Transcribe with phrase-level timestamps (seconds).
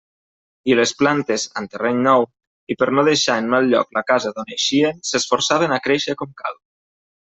[0.69, 2.25] I les plantes, amb terreny nou,
[2.75, 6.39] i per no deixar en mal lloc la casa d'on eixien, s'esforçaven a créixer com
[6.45, 6.63] cal.